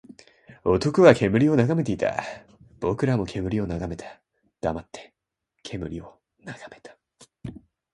[0.63, 2.23] 男は煙を眺めていた。
[2.79, 4.19] 僕らも煙を眺めた。
[4.59, 5.13] 黙って
[5.61, 6.97] 煙を眺めた。